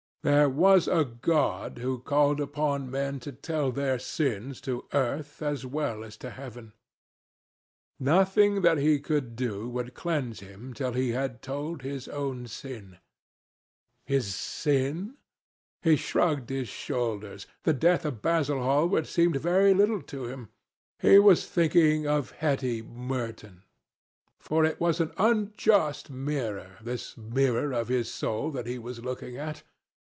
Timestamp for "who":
1.79-1.97